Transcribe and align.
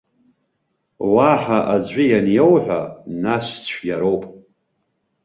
Уаҳа 1.13 1.59
аӡәы 1.73 2.03
ианиауҳәа, 2.11 2.81
нас 3.23 3.45
цәгьароуп! 3.63 4.23